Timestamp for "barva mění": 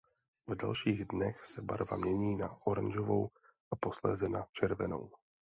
1.61-2.35